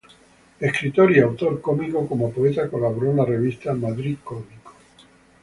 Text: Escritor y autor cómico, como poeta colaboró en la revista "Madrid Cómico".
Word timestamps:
Escritor 0.59 1.15
y 1.15 1.19
autor 1.19 1.61
cómico, 1.61 2.07
como 2.07 2.31
poeta 2.31 2.67
colaboró 2.67 3.11
en 3.11 3.17
la 3.17 3.25
revista 3.25 3.71
"Madrid 3.75 4.17
Cómico". 4.23 4.73